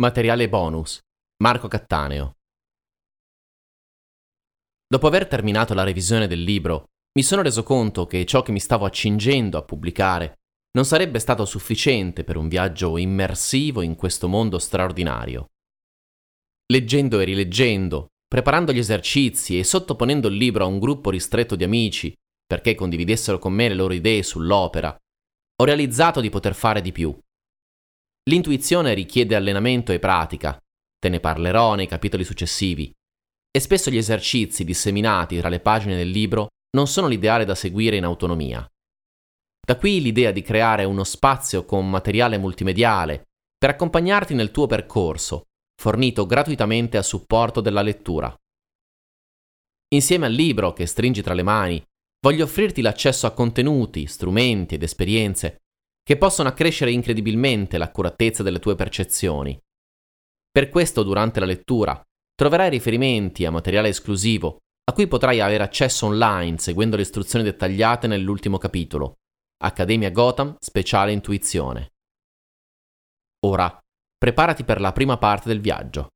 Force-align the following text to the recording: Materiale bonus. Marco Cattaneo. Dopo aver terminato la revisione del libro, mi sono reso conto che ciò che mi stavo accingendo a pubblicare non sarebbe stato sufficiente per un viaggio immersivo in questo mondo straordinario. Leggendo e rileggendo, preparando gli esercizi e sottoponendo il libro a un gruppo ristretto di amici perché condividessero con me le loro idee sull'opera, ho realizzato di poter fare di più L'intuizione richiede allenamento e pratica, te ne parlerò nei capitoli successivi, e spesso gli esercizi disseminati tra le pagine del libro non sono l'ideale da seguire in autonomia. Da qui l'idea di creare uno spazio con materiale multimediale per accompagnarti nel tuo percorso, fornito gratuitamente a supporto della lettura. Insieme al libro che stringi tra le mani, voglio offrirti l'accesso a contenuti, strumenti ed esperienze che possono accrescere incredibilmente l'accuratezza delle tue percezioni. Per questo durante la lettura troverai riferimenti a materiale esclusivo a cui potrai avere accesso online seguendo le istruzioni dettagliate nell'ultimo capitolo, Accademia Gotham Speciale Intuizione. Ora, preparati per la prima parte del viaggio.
Materiale 0.00 0.48
bonus. 0.48 0.98
Marco 1.42 1.68
Cattaneo. 1.68 2.36
Dopo 4.86 5.06
aver 5.06 5.26
terminato 5.26 5.74
la 5.74 5.84
revisione 5.84 6.26
del 6.26 6.42
libro, 6.42 6.86
mi 7.18 7.22
sono 7.22 7.42
reso 7.42 7.62
conto 7.62 8.06
che 8.06 8.24
ciò 8.24 8.40
che 8.40 8.50
mi 8.50 8.60
stavo 8.60 8.86
accingendo 8.86 9.58
a 9.58 9.62
pubblicare 9.62 10.36
non 10.70 10.86
sarebbe 10.86 11.18
stato 11.18 11.44
sufficiente 11.44 12.24
per 12.24 12.38
un 12.38 12.48
viaggio 12.48 12.96
immersivo 12.96 13.82
in 13.82 13.94
questo 13.94 14.26
mondo 14.26 14.58
straordinario. 14.58 15.48
Leggendo 16.72 17.20
e 17.20 17.24
rileggendo, 17.24 18.06
preparando 18.26 18.72
gli 18.72 18.78
esercizi 18.78 19.58
e 19.58 19.64
sottoponendo 19.64 20.28
il 20.28 20.36
libro 20.36 20.64
a 20.64 20.66
un 20.66 20.78
gruppo 20.78 21.10
ristretto 21.10 21.56
di 21.56 21.64
amici 21.64 22.10
perché 22.46 22.74
condividessero 22.74 23.38
con 23.38 23.52
me 23.52 23.68
le 23.68 23.74
loro 23.74 23.92
idee 23.92 24.22
sull'opera, 24.22 24.96
ho 25.56 25.64
realizzato 25.64 26.22
di 26.22 26.30
poter 26.30 26.54
fare 26.54 26.80
di 26.80 26.90
più 26.90 27.14
L'intuizione 28.30 28.94
richiede 28.94 29.34
allenamento 29.34 29.90
e 29.90 29.98
pratica, 29.98 30.56
te 31.00 31.08
ne 31.08 31.18
parlerò 31.18 31.74
nei 31.74 31.88
capitoli 31.88 32.22
successivi, 32.22 32.88
e 33.50 33.58
spesso 33.58 33.90
gli 33.90 33.96
esercizi 33.96 34.62
disseminati 34.62 35.36
tra 35.38 35.48
le 35.48 35.58
pagine 35.58 35.96
del 35.96 36.10
libro 36.10 36.46
non 36.76 36.86
sono 36.86 37.08
l'ideale 37.08 37.44
da 37.44 37.56
seguire 37.56 37.96
in 37.96 38.04
autonomia. 38.04 38.64
Da 39.66 39.76
qui 39.76 40.00
l'idea 40.00 40.30
di 40.30 40.42
creare 40.42 40.84
uno 40.84 41.02
spazio 41.02 41.64
con 41.64 41.90
materiale 41.90 42.38
multimediale 42.38 43.24
per 43.58 43.70
accompagnarti 43.70 44.34
nel 44.34 44.52
tuo 44.52 44.68
percorso, 44.68 45.46
fornito 45.74 46.24
gratuitamente 46.24 46.98
a 46.98 47.02
supporto 47.02 47.60
della 47.60 47.82
lettura. 47.82 48.32
Insieme 49.92 50.26
al 50.26 50.32
libro 50.32 50.72
che 50.72 50.86
stringi 50.86 51.20
tra 51.20 51.34
le 51.34 51.42
mani, 51.42 51.84
voglio 52.24 52.44
offrirti 52.44 52.80
l'accesso 52.80 53.26
a 53.26 53.32
contenuti, 53.32 54.06
strumenti 54.06 54.76
ed 54.76 54.84
esperienze 54.84 55.62
che 56.10 56.18
possono 56.18 56.48
accrescere 56.48 56.90
incredibilmente 56.90 57.78
l'accuratezza 57.78 58.42
delle 58.42 58.58
tue 58.58 58.74
percezioni. 58.74 59.56
Per 60.50 60.68
questo 60.68 61.04
durante 61.04 61.38
la 61.38 61.46
lettura 61.46 62.02
troverai 62.34 62.68
riferimenti 62.68 63.44
a 63.44 63.52
materiale 63.52 63.90
esclusivo 63.90 64.58
a 64.90 64.92
cui 64.92 65.06
potrai 65.06 65.40
avere 65.40 65.62
accesso 65.62 66.06
online 66.06 66.58
seguendo 66.58 66.96
le 66.96 67.02
istruzioni 67.02 67.44
dettagliate 67.44 68.08
nell'ultimo 68.08 68.58
capitolo, 68.58 69.18
Accademia 69.62 70.10
Gotham 70.10 70.56
Speciale 70.58 71.12
Intuizione. 71.12 71.92
Ora, 73.46 73.78
preparati 74.18 74.64
per 74.64 74.80
la 74.80 74.90
prima 74.90 75.16
parte 75.16 75.46
del 75.46 75.60
viaggio. 75.60 76.10